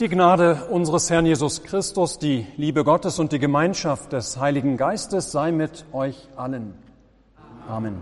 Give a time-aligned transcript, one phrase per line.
[0.00, 5.30] Die Gnade unseres Herrn Jesus Christus, die Liebe Gottes und die Gemeinschaft des Heiligen Geistes
[5.30, 6.72] sei mit euch allen.
[7.68, 8.00] Amen.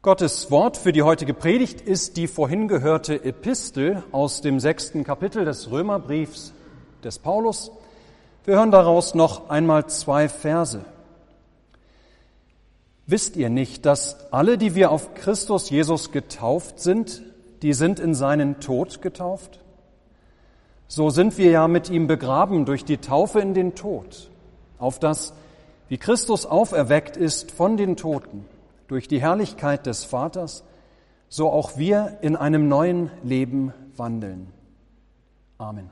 [0.00, 5.44] Gottes Wort für die heutige Predigt ist die vorhin gehörte Epistel aus dem sechsten Kapitel
[5.44, 6.54] des Römerbriefs
[7.04, 7.70] des Paulus.
[8.46, 10.86] Wir hören daraus noch einmal zwei Verse.
[13.06, 17.20] Wisst ihr nicht, dass alle, die wir auf Christus Jesus getauft sind,
[17.60, 19.61] die sind in seinen Tod getauft?
[20.94, 24.30] So sind wir ja mit ihm begraben durch die Taufe in den Tod,
[24.78, 25.32] auf das,
[25.88, 28.44] wie Christus auferweckt ist von den Toten,
[28.88, 30.64] durch die Herrlichkeit des Vaters,
[31.30, 34.52] so auch wir in einem neuen Leben wandeln.
[35.56, 35.88] Amen.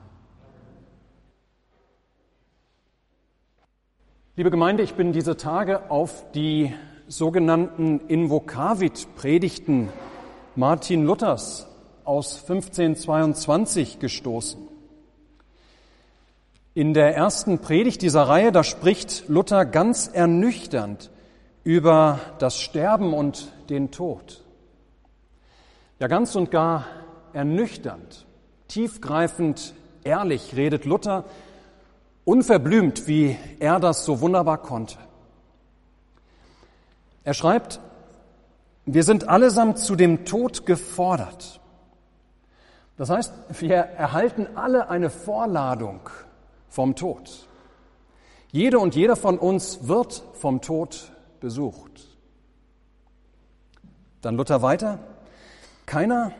[4.35, 6.75] Liebe Gemeinde, ich bin diese Tage auf die
[7.07, 9.89] sogenannten Invokavit-Predigten
[10.55, 11.65] Martin Luthers
[12.03, 14.70] aus 1522 gestoßen.
[16.73, 21.11] In der ersten Predigt dieser Reihe, da spricht Luther ganz ernüchternd
[21.65, 24.41] über das Sterben und den Tod.
[25.99, 26.85] Ja, ganz und gar
[27.33, 28.25] ernüchternd,
[28.69, 29.73] tiefgreifend,
[30.05, 31.25] ehrlich redet Luther,
[32.23, 34.95] unverblümt, wie er das so wunderbar konnte.
[37.25, 37.81] Er schreibt,
[38.85, 41.59] wir sind allesamt zu dem Tod gefordert.
[42.95, 45.99] Das heißt, wir erhalten alle eine Vorladung
[46.71, 47.47] vom Tod.
[48.51, 52.07] Jede und jeder von uns wird vom Tod besucht.
[54.21, 54.99] Dann Luther weiter.
[55.85, 56.31] Keiner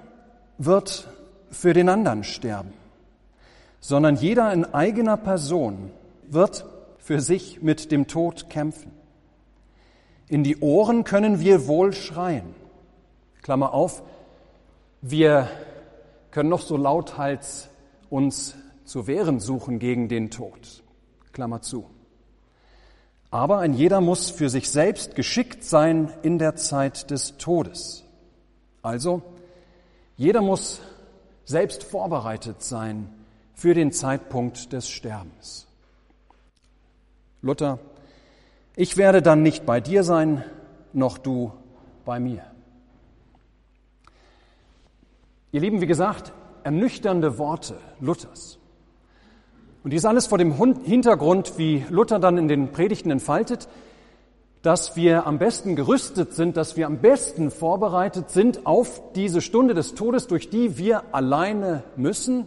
[0.58, 1.08] wird
[1.52, 2.74] für den anderen sterben,
[3.82, 5.92] sondern jeder in eigener Person
[6.28, 6.66] wird
[6.98, 8.92] für sich mit dem Tod kämpfen.
[10.30, 12.56] In die Ohren können wir wohl schreien.
[13.42, 14.02] Klammer auf,
[15.02, 15.50] wir
[16.30, 17.68] können noch so lauthals
[18.10, 18.56] uns
[18.92, 20.84] zu wehren suchen gegen den Tod.
[21.32, 21.90] Klammer zu.
[23.30, 28.04] Aber ein jeder muss für sich selbst geschickt sein in der Zeit des Todes.
[28.82, 29.22] Also,
[30.18, 30.82] jeder muss
[31.46, 33.08] selbst vorbereitet sein
[33.54, 35.68] für den Zeitpunkt des Sterbens.
[37.42, 37.80] Luther,
[38.76, 40.44] ich werde dann nicht bei dir sein,
[40.92, 41.54] noch du
[42.04, 42.44] bei mir.
[45.54, 46.34] Ihr Lieben, wie gesagt,
[46.66, 48.58] ernüchternde Worte Luthers.
[49.84, 50.54] Und dies alles vor dem
[50.84, 53.68] Hintergrund, wie Luther dann in den Predigten entfaltet,
[54.62, 59.74] dass wir am besten gerüstet sind, dass wir am besten vorbereitet sind auf diese Stunde
[59.74, 62.46] des Todes, durch die wir alleine müssen.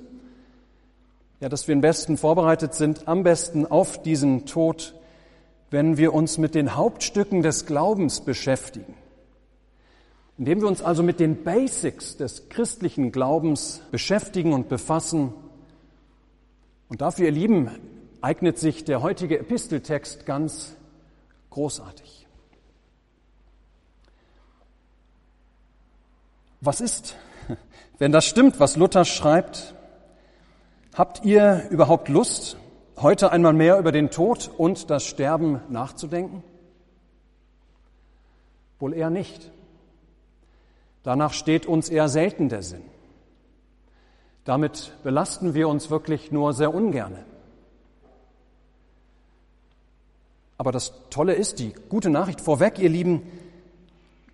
[1.41, 4.95] Ja, dass wir am besten vorbereitet sind, am besten auf diesen Tod,
[5.71, 8.95] wenn wir uns mit den Hauptstücken des Glaubens beschäftigen.
[10.39, 15.33] Indem wir uns also mit den Basics des christlichen Glaubens beschäftigen und befassen
[16.89, 17.71] und dafür, ihr Lieben,
[18.21, 20.77] eignet sich der heutige Episteltext ganz
[21.51, 22.27] großartig.
[26.61, 27.17] Was ist,
[27.99, 29.75] wenn das stimmt, was Luther schreibt?
[30.95, 32.57] Habt ihr überhaupt Lust,
[32.97, 36.43] heute einmal mehr über den Tod und das Sterben nachzudenken?
[38.79, 39.51] Wohl eher nicht.
[41.03, 42.94] Danach steht uns eher selten der Sinn.
[44.45, 47.25] Damit belasten wir uns wirklich nur sehr ungerne.
[50.59, 53.23] Aber das Tolle ist, die gute Nachricht vorweg, ihr Lieben,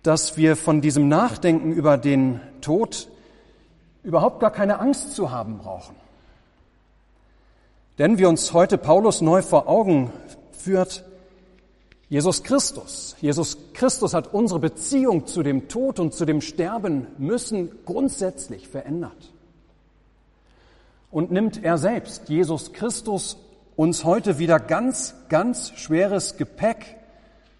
[0.03, 3.07] dass wir von diesem Nachdenken über den Tod
[4.03, 5.95] überhaupt gar keine Angst zu haben brauchen.
[7.97, 10.11] Denn wie uns heute Paulus neu vor Augen
[10.51, 11.05] führt,
[12.09, 17.71] Jesus Christus, Jesus Christus hat unsere Beziehung zu dem Tod und zu dem Sterben müssen
[17.85, 19.31] grundsätzlich verändert
[21.11, 23.37] und nimmt er selbst, Jesus Christus,
[23.75, 26.97] uns heute wieder ganz, ganz schweres Gepäck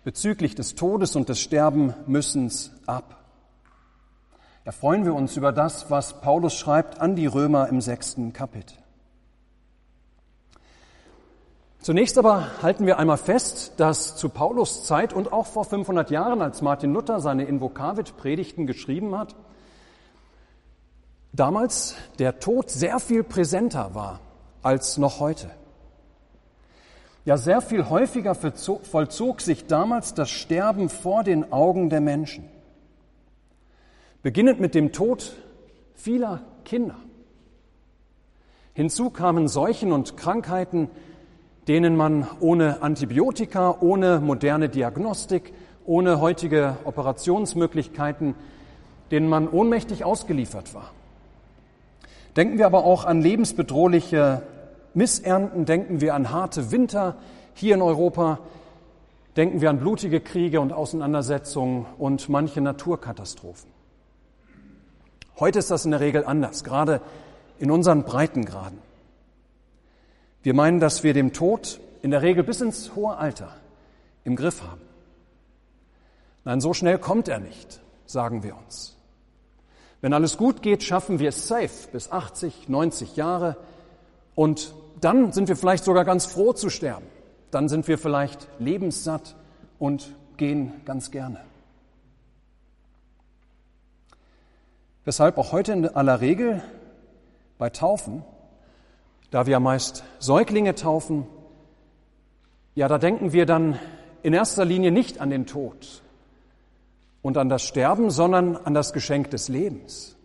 [0.04, 3.18] bezüglich des Todes und des Sterbenmüssens ab.
[4.64, 8.78] Da freuen wir uns über das, was Paulus schreibt an die Römer im sechsten Kapitel.
[11.80, 16.44] Zunächst aber halten wir einmal fest, dass zu Paulus Zeit und auch vor 500 Jahren,
[16.44, 19.36] als Martin Luther seine Invokavit-Predigten geschrieben hat,
[21.34, 24.20] damals der Tod sehr viel präsenter war
[24.62, 25.50] als noch heute.
[27.24, 32.50] Ja, sehr viel häufiger vollzog sich damals das Sterben vor den Augen der Menschen.
[34.24, 35.34] Beginnend mit dem Tod
[35.94, 36.96] vieler Kinder.
[38.74, 40.90] Hinzu kamen Seuchen und Krankheiten,
[41.68, 45.54] denen man ohne Antibiotika, ohne moderne Diagnostik,
[45.86, 48.34] ohne heutige Operationsmöglichkeiten,
[49.12, 50.92] denen man ohnmächtig ausgeliefert war.
[52.36, 54.42] Denken wir aber auch an lebensbedrohliche
[54.94, 57.16] Missernten, denken wir an harte Winter
[57.54, 58.40] hier in Europa,
[59.36, 63.70] denken wir an blutige Kriege und Auseinandersetzungen und manche Naturkatastrophen.
[65.40, 67.02] Heute ist das in der Regel anders, gerade
[67.60, 68.80] in unseren Breitengraden.
[70.44, 73.56] Wir meinen, dass wir dem Tod in der Regel bis ins hohe Alter
[74.24, 74.82] im Griff haben.
[76.44, 78.98] Nein, so schnell kommt er nicht, sagen wir uns.
[80.02, 83.56] Wenn alles gut geht, schaffen wir es safe bis 80, 90 Jahre
[84.34, 87.06] und dann sind wir vielleicht sogar ganz froh zu sterben.
[87.52, 89.36] Dann sind wir vielleicht lebenssatt
[89.78, 91.40] und gehen ganz gerne.
[95.06, 96.64] Weshalb auch heute in aller Regel
[97.58, 98.24] bei Taufen,
[99.30, 101.28] da wir meist Säuglinge taufen,
[102.74, 103.78] ja, da denken wir dann
[104.24, 106.02] in erster Linie nicht an den Tod
[107.22, 110.16] und an das Sterben, sondern an das Geschenk des Lebens.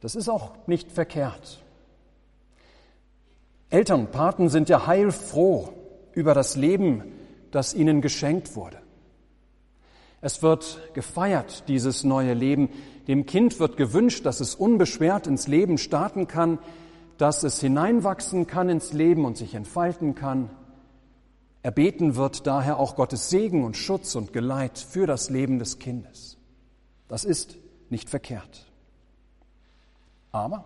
[0.00, 1.62] Das ist auch nicht verkehrt.
[3.70, 5.70] Eltern, Paten sind ja heilfroh
[6.12, 7.02] über das Leben,
[7.50, 8.78] das ihnen geschenkt wurde.
[10.20, 12.70] Es wird gefeiert, dieses neue Leben.
[13.06, 16.58] Dem Kind wird gewünscht, dass es unbeschwert ins Leben starten kann,
[17.18, 20.50] dass es hineinwachsen kann ins Leben und sich entfalten kann.
[21.66, 26.38] Erbeten wird daher auch Gottes Segen und Schutz und Geleit für das Leben des Kindes.
[27.08, 27.56] Das ist
[27.90, 28.66] nicht verkehrt.
[30.30, 30.62] Aber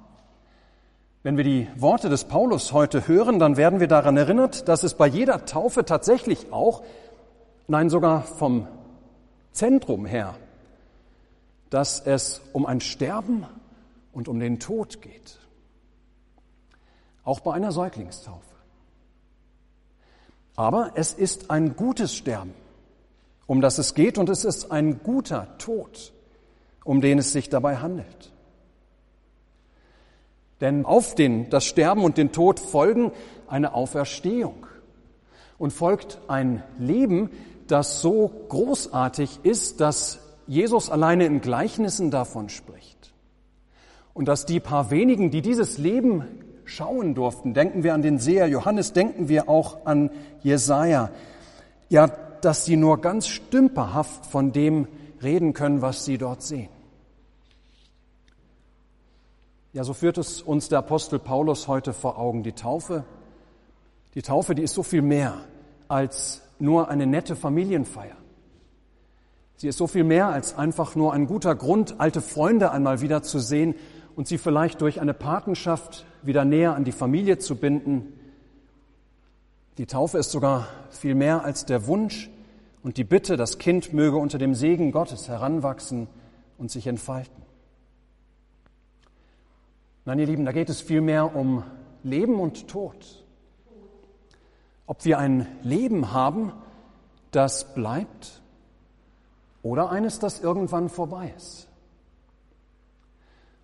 [1.23, 4.93] wenn wir die Worte des Paulus heute hören, dann werden wir daran erinnert, dass es
[4.93, 6.83] bei jeder Taufe tatsächlich auch,
[7.67, 8.69] nein sogar vom
[9.53, 10.35] Zentrum her,
[11.71, 13.47] dass es um ein Sterben
[14.13, 15.39] und um den Tod geht.
[17.25, 18.50] Auch bei einer Säuglingstaufe.
[20.61, 22.53] Aber es ist ein gutes Sterben,
[23.47, 26.13] um das es geht, und es ist ein guter Tod,
[26.85, 28.31] um den es sich dabei handelt.
[30.61, 33.11] Denn auf den, das Sterben und den Tod folgen
[33.49, 34.67] eine Auferstehung
[35.57, 37.31] und folgt ein Leben,
[37.67, 43.15] das so großartig ist, dass Jesus alleine in Gleichnissen davon spricht.
[44.13, 46.27] Und dass die paar wenigen, die dieses Leben
[46.71, 50.11] schauen durften, denken wir an den Seher Johannes, denken wir auch an
[50.43, 51.11] Jesaja,
[51.89, 54.87] ja, dass sie nur ganz stümperhaft von dem
[55.23, 56.69] reden können, was sie dort sehen.
[59.73, 62.43] Ja, so führt es uns der Apostel Paulus heute vor Augen.
[62.43, 63.05] Die Taufe,
[64.15, 65.35] die Taufe, die ist so viel mehr
[65.89, 68.17] als nur eine nette Familienfeier.
[69.57, 73.23] Sie ist so viel mehr als einfach nur ein guter Grund, alte Freunde einmal wieder
[73.23, 73.75] zu sehen
[74.21, 78.13] und sie vielleicht durch eine Patenschaft wieder näher an die Familie zu binden.
[79.79, 82.29] Die Taufe ist sogar viel mehr als der Wunsch
[82.83, 86.07] und die Bitte, das Kind möge unter dem Segen Gottes heranwachsen
[86.59, 87.43] und sich entfalten.
[90.05, 91.63] Nein, ihr Lieben, da geht es vielmehr um
[92.03, 93.25] Leben und Tod.
[94.85, 96.53] Ob wir ein Leben haben,
[97.31, 98.43] das bleibt
[99.63, 101.70] oder eines, das irgendwann vorbei ist.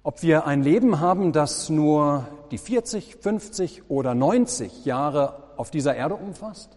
[0.07, 5.97] Ob wir ein Leben haben, das nur die 40, 50 oder 90 Jahre auf dieser
[5.97, 6.77] Erde umfasst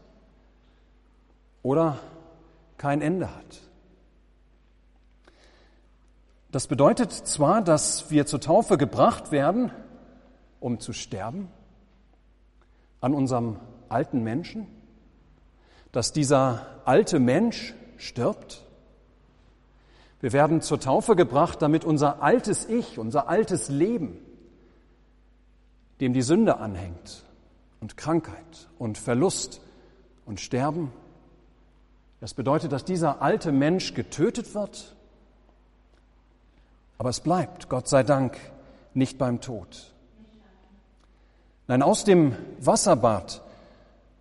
[1.62, 2.00] oder
[2.80, 3.62] kein Ende hat.
[6.50, 9.70] Das bedeutet zwar, dass wir zur Taufe gebracht werden,
[10.60, 11.50] um zu sterben
[13.00, 13.58] an unserem
[13.90, 14.66] alten Menschen,
[15.92, 18.66] dass dieser alte Mensch stirbt.
[20.22, 24.18] Wir werden zur Taufe gebracht, damit unser altes Ich, unser altes Leben,
[26.02, 27.24] dem die Sünde anhängt
[27.80, 29.62] und Krankheit und Verlust
[30.26, 30.92] und Sterben,
[32.20, 34.96] das bedeutet, dass dieser alte Mensch getötet wird
[37.00, 38.38] aber es bleibt, Gott sei Dank,
[38.94, 39.94] nicht beim Tod.
[41.68, 43.42] Nein, aus dem Wasserbad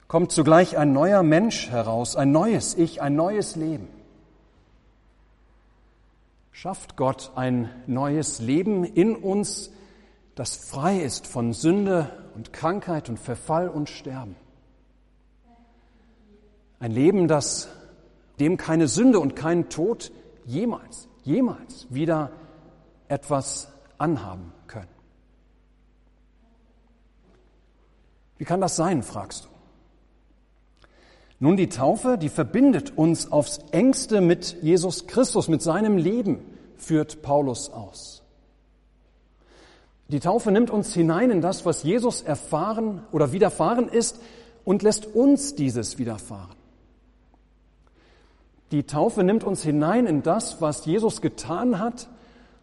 [0.06, 3.88] kommt zugleich ein neuer Mensch heraus, ein neues Ich, ein neues Leben.
[6.60, 9.70] Schafft Gott ein neues Leben in uns,
[10.34, 14.34] das frei ist von Sünde und Krankheit und Verfall und Sterben.
[16.80, 17.68] Ein Leben, das
[18.40, 20.10] dem keine Sünde und kein Tod
[20.46, 22.32] jemals, jemals wieder
[23.06, 24.88] etwas anhaben können.
[28.36, 29.47] Wie kann das sein, fragst du?
[31.40, 36.40] Nun, die Taufe, die verbindet uns aufs engste mit Jesus Christus, mit seinem Leben,
[36.76, 38.22] führt Paulus aus.
[40.08, 44.20] Die Taufe nimmt uns hinein in das, was Jesus erfahren oder widerfahren ist
[44.64, 46.56] und lässt uns dieses widerfahren.
[48.70, 52.08] Die Taufe nimmt uns hinein in das, was Jesus getan hat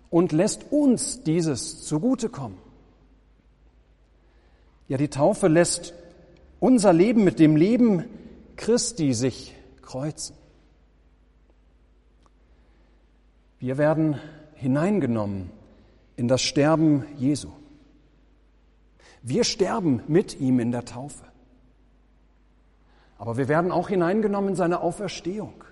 [0.09, 2.57] und lässt uns dieses zugutekommen.
[4.87, 5.93] Ja, die Taufe lässt
[6.59, 8.05] unser Leben mit dem Leben
[8.55, 10.35] Christi sich kreuzen.
[13.59, 14.19] Wir werden
[14.53, 15.49] hineingenommen
[16.15, 17.49] in das Sterben Jesu.
[19.21, 21.25] Wir sterben mit ihm in der Taufe.
[23.17, 25.63] Aber wir werden auch hineingenommen in seine Auferstehung.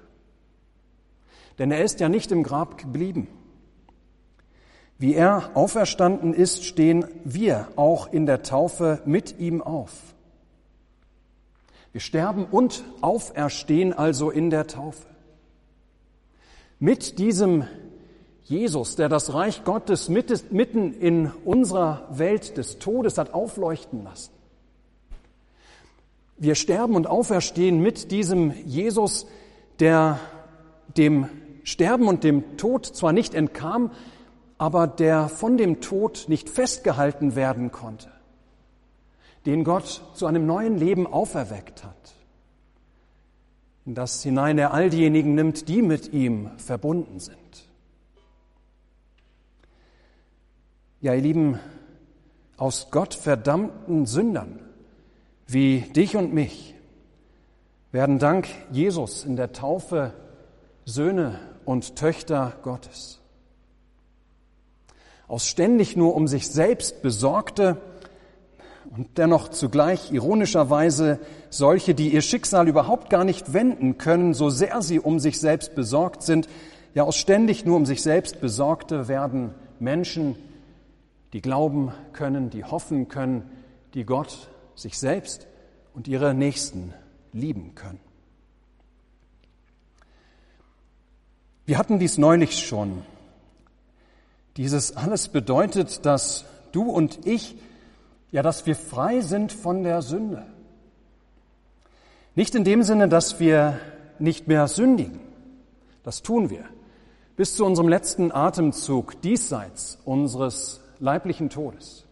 [1.60, 3.28] Denn er ist ja nicht im Grab geblieben.
[4.98, 10.13] Wie er auferstanden ist, stehen wir auch in der Taufe mit ihm auf.
[11.94, 15.08] Wir sterben und auferstehen also in der Taufe.
[16.80, 17.66] Mit diesem
[18.44, 24.32] Jesus, der das Reich Gottes mitten in unserer Welt des Todes hat aufleuchten lassen.
[26.38, 29.28] Wir sterben und auferstehen mit diesem Jesus,
[29.80, 30.20] der
[30.98, 31.30] dem
[31.64, 33.92] Sterben und dem Tod zwar nicht entkam,
[34.58, 38.12] aber der von dem Tod nicht festgehalten werden konnte,
[39.46, 42.14] den Gott zu einem neuen Leben auferweckt hat,
[43.86, 47.38] in das hinein er all diejenigen nimmt, die mit ihm verbunden sind.
[51.02, 51.60] Ja, ihr Lieben,
[52.56, 54.60] aus Gott verdammten Sündern
[55.48, 56.74] wie dich und mich
[57.92, 60.14] werden dank Jesus in der Taufe
[60.86, 63.20] Söhne und Töchter Gottes.
[65.28, 67.78] Aus ständig nur um sich selbst besorgte
[68.96, 71.20] und dennoch zugleich ironischerweise
[71.50, 75.74] solche, die ihr Schicksal überhaupt gar nicht wenden können, so sehr sie um sich selbst
[75.74, 76.48] besorgt sind,
[76.94, 80.36] ja aus ständig nur um sich selbst besorgte werden Menschen,
[81.34, 83.50] die glauben können, die hoffen können,
[83.96, 85.48] die Gott, sich selbst
[85.94, 86.94] und ihre Nächsten
[87.32, 88.00] lieben können.
[91.66, 93.04] Wir hatten dies neulich schon.
[94.58, 97.56] Dieses alles bedeutet, dass du und ich,
[98.34, 100.44] ja, dass wir frei sind von der Sünde.
[102.34, 103.80] Nicht in dem Sinne, dass wir
[104.18, 105.20] nicht mehr sündigen.
[106.02, 106.66] Das tun wir.
[107.38, 112.06] Bis zu unserem letzten Atemzug diesseits unseres leiblichen Todes.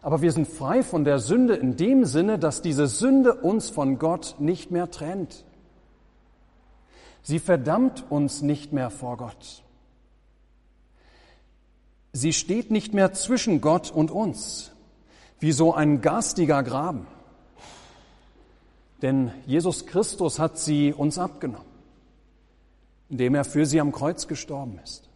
[0.00, 3.98] Aber wir sind frei von der Sünde in dem Sinne, dass diese Sünde uns von
[3.98, 5.44] Gott nicht mehr trennt.
[7.20, 9.62] Sie verdammt uns nicht mehr vor Gott.
[12.18, 14.72] Sie steht nicht mehr zwischen Gott und uns,
[15.38, 17.06] wie so ein garstiger Graben.
[19.02, 21.68] Denn Jesus Christus hat sie uns abgenommen,
[23.08, 25.08] indem er für sie am Kreuz gestorben ist.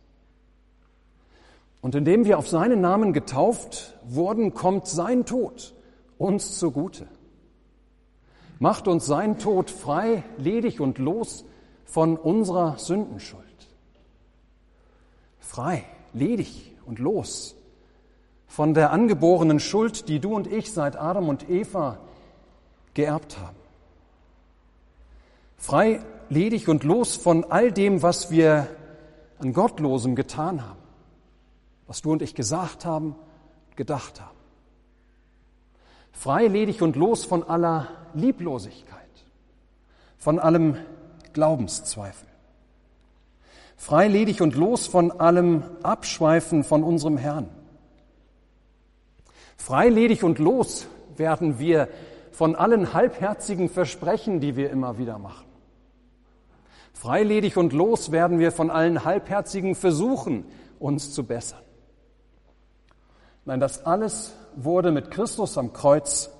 [1.80, 5.74] Und indem wir auf seinen Namen getauft wurden, kommt sein Tod
[6.18, 7.08] uns zugute.
[8.60, 11.44] Macht uns sein Tod frei, ledig und los
[11.84, 13.42] von unserer Sündenschuld.
[15.40, 17.54] Frei, ledig und los
[18.46, 21.98] von der angeborenen Schuld, die du und ich seit Adam und Eva
[22.94, 23.56] geerbt haben.
[25.56, 28.68] Frei, ledig und los von all dem, was wir
[29.38, 30.82] an Gottlosem getan haben
[31.92, 33.14] was du und ich gesagt haben,
[33.76, 34.38] gedacht haben.
[36.10, 38.98] Frei, ledig und los von aller Lieblosigkeit,
[40.16, 40.78] von allem
[41.34, 42.28] Glaubenszweifel.
[43.82, 47.48] Frei, ledig und los von allem Abschweifen von unserem Herrn.
[49.56, 50.86] Frei, ledig und los
[51.16, 51.88] werden wir
[52.30, 55.46] von allen halbherzigen Versprechen, die wir immer wieder machen.
[56.92, 60.44] Frei, ledig und los werden wir von allen halbherzigen Versuchen,
[60.78, 61.58] uns zu bessern.
[63.44, 66.30] Nein, das alles wurde mit Christus am Kreuz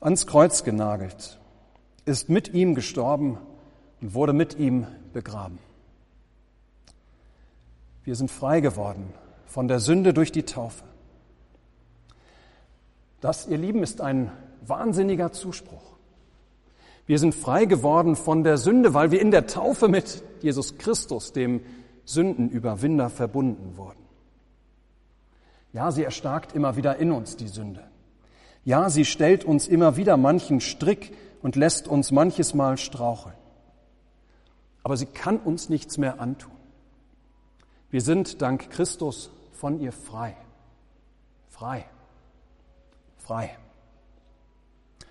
[0.00, 1.38] ans Kreuz genagelt,
[2.06, 3.38] ist mit ihm gestorben
[4.00, 5.69] und wurde mit ihm begraben.
[8.04, 9.12] Wir sind frei geworden
[9.46, 10.84] von der Sünde durch die Taufe.
[13.20, 14.32] Das, ihr Lieben, ist ein
[14.66, 15.96] wahnsinniger Zuspruch.
[17.06, 21.32] Wir sind frei geworden von der Sünde, weil wir in der Taufe mit Jesus Christus,
[21.32, 21.60] dem
[22.04, 23.98] Sündenüberwinder, verbunden wurden.
[25.72, 27.82] Ja, sie erstarkt immer wieder in uns die Sünde.
[28.64, 33.34] Ja, sie stellt uns immer wieder manchen Strick und lässt uns manches Mal straucheln.
[34.82, 36.59] Aber sie kann uns nichts mehr antun.
[37.90, 40.36] Wir sind dank Christus von ihr frei.
[41.48, 41.84] Frei.
[43.18, 43.56] Frei.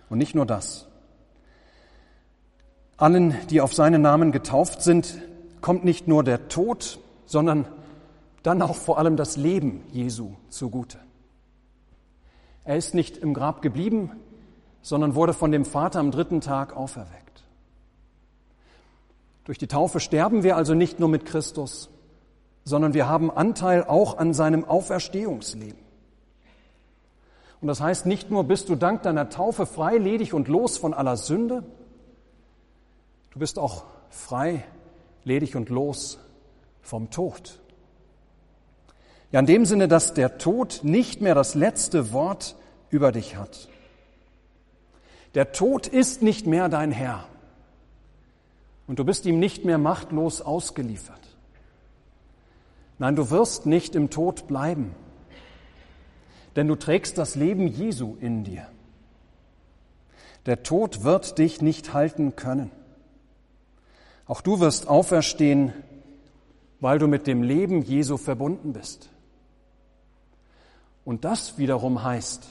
[0.10, 0.88] Und nicht nur das.
[2.98, 5.22] Allen, die auf seinen Namen getauft sind,
[5.62, 7.66] kommt nicht nur der Tod, sondern
[8.44, 10.98] dann auch vor allem das Leben Jesu zugute.
[12.64, 14.12] Er ist nicht im Grab geblieben,
[14.82, 17.44] sondern wurde von dem Vater am dritten Tag auferweckt.
[19.44, 21.90] Durch die Taufe sterben wir also nicht nur mit Christus,
[22.70, 25.80] sondern wir haben Anteil auch an seinem Auferstehungsleben.
[27.62, 30.94] Und das heißt, nicht nur bist du dank deiner Taufe frei, ledig und los von
[30.94, 31.64] aller Sünde,
[33.32, 34.64] du bist auch frei,
[35.24, 36.20] ledig und los
[36.82, 37.60] vom Tod.
[39.32, 42.56] Ja, in dem Sinne, dass der Tod nicht mehr das letzte Wort
[42.92, 43.68] über dich hat.
[45.34, 47.26] Der Tod ist nicht mehr dein Herr.
[48.88, 51.29] Und du bist ihm nicht mehr machtlos ausgeliefert.
[53.00, 54.94] Nein, du wirst nicht im Tod bleiben,
[56.56, 58.68] denn du trägst das Leben Jesu in dir.
[60.46, 62.72] Der Tod wird dich nicht halten können.
[64.26, 65.74] Auch du wirst auferstehen,
[66.82, 69.10] weil du mit dem Leben Jesu verbunden bist.
[71.06, 72.46] Und das wiederum heißt,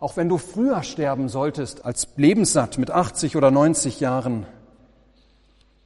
[0.00, 4.46] auch wenn du früher sterben solltest als lebenssatt mit 80 oder 90 Jahren,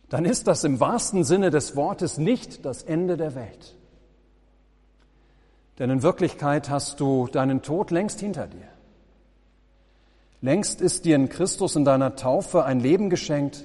[0.09, 3.75] dann ist das im wahrsten Sinne des Wortes nicht das Ende der Welt.
[5.79, 8.69] Denn in Wirklichkeit hast du deinen Tod längst hinter dir.
[10.41, 13.65] Längst ist dir in Christus in deiner Taufe ein Leben geschenkt,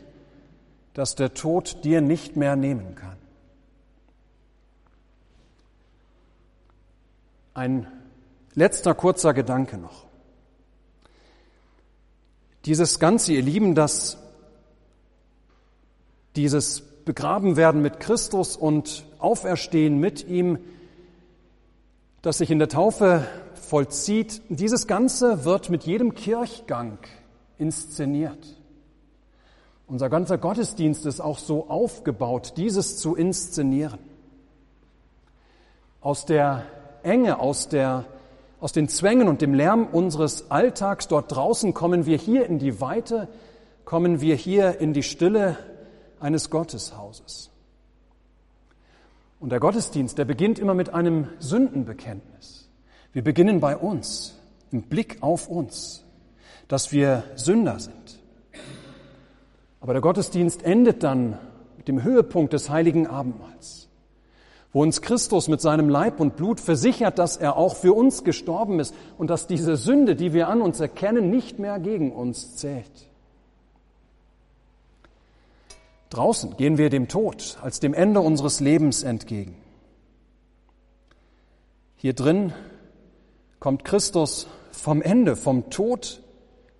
[0.93, 3.17] das der Tod dir nicht mehr nehmen kann.
[7.53, 7.87] Ein
[8.55, 10.05] letzter kurzer Gedanke noch.
[12.65, 14.17] Dieses Ganze, ihr Lieben, das,
[16.35, 20.59] dieses Begrabenwerden mit Christus und Auferstehen mit ihm,
[22.21, 26.97] das sich in der Taufe vollzieht, dieses Ganze wird mit jedem Kirchgang
[27.57, 28.59] inszeniert.
[29.87, 33.99] Unser ganzer Gottesdienst ist auch so aufgebaut, dieses zu inszenieren.
[35.99, 36.63] Aus der
[37.01, 38.05] Enge, aus, der,
[38.59, 42.79] aus den Zwängen und dem Lärm unseres Alltags dort draußen kommen wir hier in die
[42.81, 43.27] Weite,
[43.83, 45.57] kommen wir hier in die Stille
[46.21, 47.51] eines Gotteshauses.
[49.39, 52.69] Und der Gottesdienst, der beginnt immer mit einem Sündenbekenntnis.
[53.13, 54.35] Wir beginnen bei uns,
[54.71, 56.03] im Blick auf uns,
[56.67, 58.19] dass wir Sünder sind.
[59.79, 61.37] Aber der Gottesdienst endet dann
[61.77, 63.79] mit dem Höhepunkt des heiligen Abendmahls
[64.71, 68.79] wo uns Christus mit seinem Leib und Blut versichert, dass er auch für uns gestorben
[68.79, 73.08] ist und dass diese Sünde, die wir an uns erkennen, nicht mehr gegen uns zählt.
[76.09, 79.55] Draußen gehen wir dem Tod als dem Ende unseres Lebens entgegen.
[81.95, 82.53] Hier drin
[83.59, 86.21] kommt Christus vom Ende, vom Tod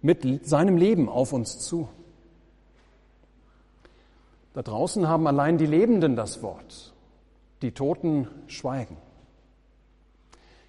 [0.02, 1.90] mit seinem Leben auf uns zu.
[4.54, 6.94] Da draußen haben allein die Lebenden das Wort
[7.62, 8.98] die Toten schweigen.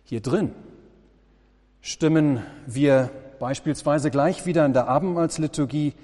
[0.05, 0.53] Hier drin
[1.81, 5.95] stimmen wir beispielsweise gleich wieder in der Abendmahlsliturgie,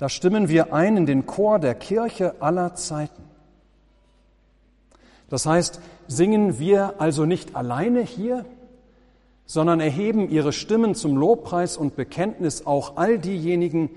[0.00, 3.22] da stimmen wir ein in den Chor der Kirche aller Zeiten.
[5.28, 8.46] Das heißt, singen wir also nicht alleine hier,
[9.44, 13.90] sondern erheben ihre Stimmen zum Lobpreis und Bekenntnis auch all diejenigen,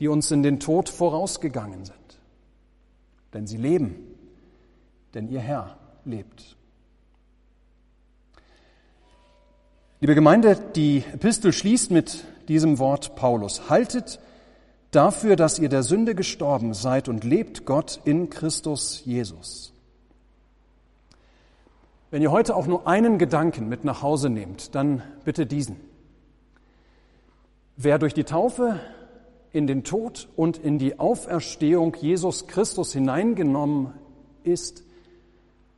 [0.00, 2.18] die uns in den Tod vorausgegangen sind.
[3.32, 4.14] Denn sie leben
[5.14, 6.56] denn ihr Herr lebt.
[10.00, 13.70] Liebe Gemeinde, die Epistel schließt mit diesem Wort Paulus.
[13.70, 14.18] Haltet
[14.94, 19.72] dafür, dass ihr der Sünde gestorben seid und lebt Gott in Christus Jesus.
[22.10, 25.76] Wenn ihr heute auch nur einen Gedanken mit nach Hause nehmt, dann bitte diesen.
[27.76, 28.78] Wer durch die Taufe
[29.52, 33.94] in den Tod und in die Auferstehung Jesus Christus hineingenommen
[34.44, 34.84] ist,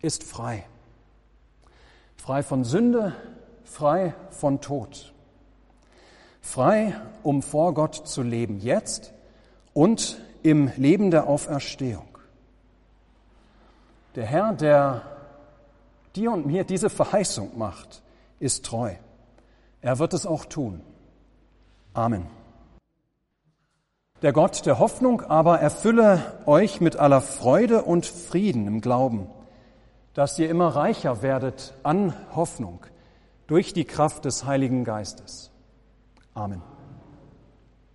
[0.03, 0.67] ist frei.
[2.17, 3.15] Frei von Sünde,
[3.65, 5.15] frei von Tod.
[6.47, 9.13] Frei, um vor Gott zu leben, jetzt
[9.75, 12.09] und im Leben der Auferstehung.
[14.15, 15.03] Der Herr, der
[16.15, 18.03] dir und mir diese Verheißung macht,
[18.39, 18.95] ist treu.
[19.83, 20.81] Er wird es auch tun.
[21.93, 22.27] Amen.
[24.23, 29.29] Der Gott der Hoffnung aber erfülle euch mit aller Freude und Frieden im Glauben
[30.17, 32.81] dass ihr immer reicher werdet an Hoffnung
[33.47, 35.51] durch die Kraft des Heiligen Geistes.
[36.37, 36.76] Amen.